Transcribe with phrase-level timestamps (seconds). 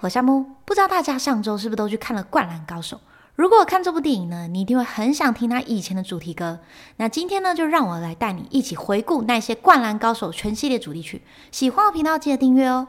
[0.00, 2.96] 我夏木，不知道大家上周是不是都去看了《灌篮高手》？
[3.34, 6.60] 如果看这部电影呢，你一定会很想听他以前的主题歌。
[6.98, 11.22] 那今天呢，就让我来带你一起回顾那些《灌篮高手》全系列主题曲。
[11.50, 12.86] 喜欢我频道，记得订阅哦。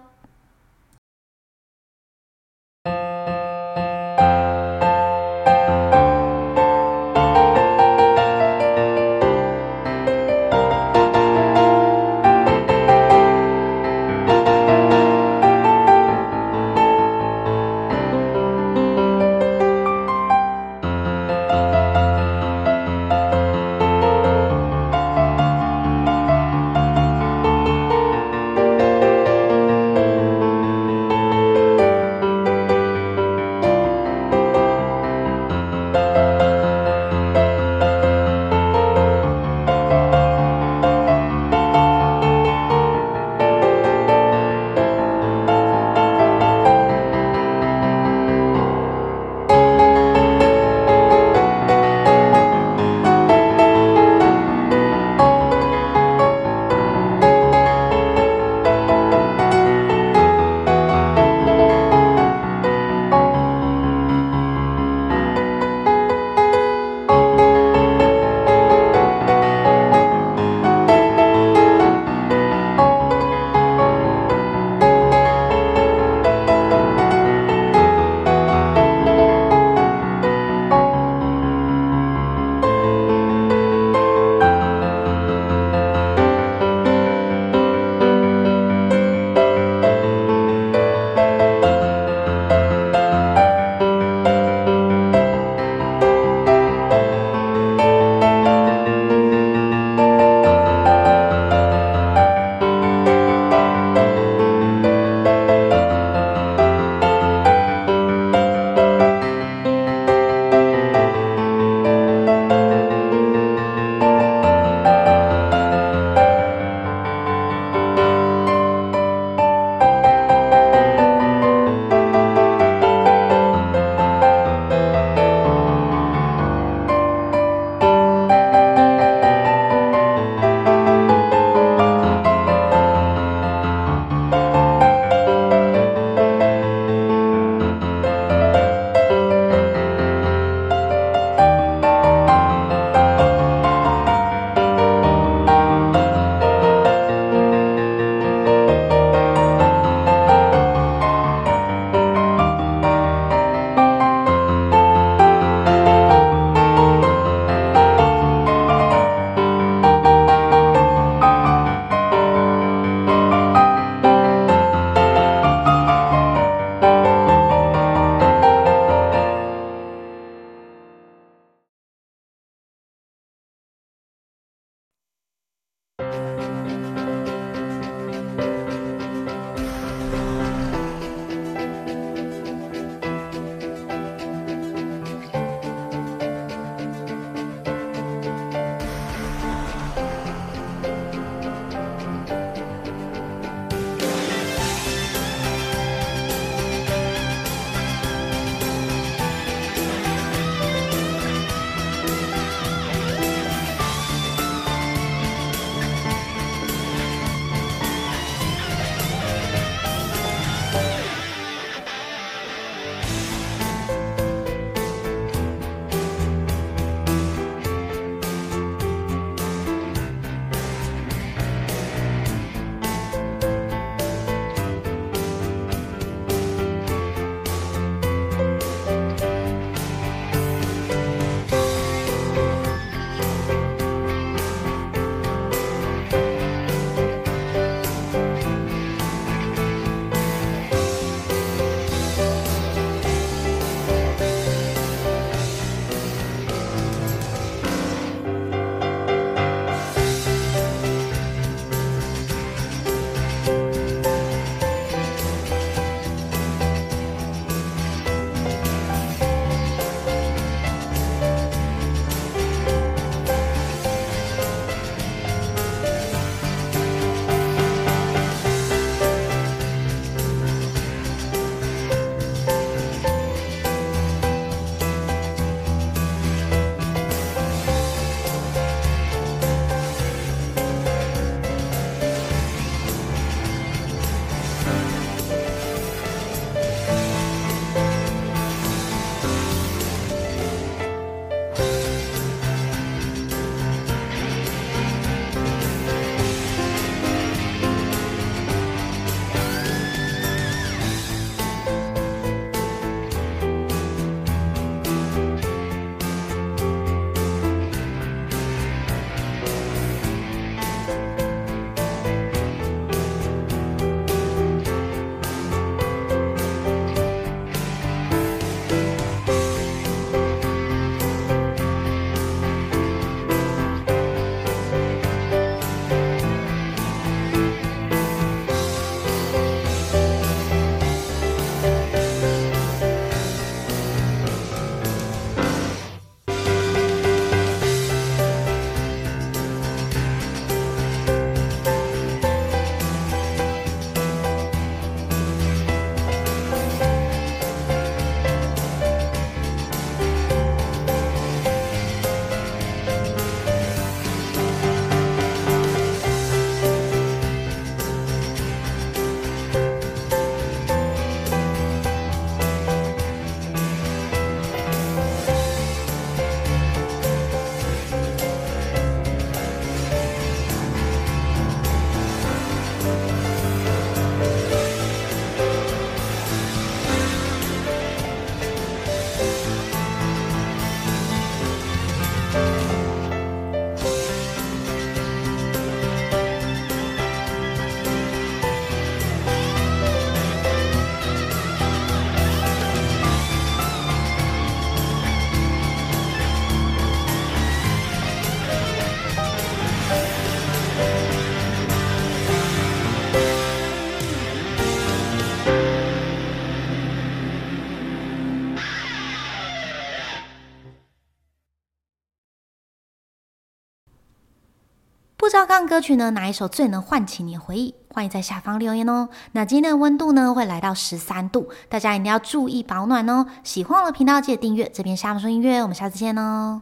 [415.19, 417.75] 不知道刚刚歌曲呢，哪一首最能唤起你的回忆？
[417.89, 419.10] 欢迎在下方留言哦。
[419.33, 423.25] 那今天的温度呢，会来到十三度，大家一定要注意保暖哦。
[423.44, 424.71] 喜欢我的频道，记得订阅。
[424.74, 426.62] 这边下方说音乐，我们下次见哦。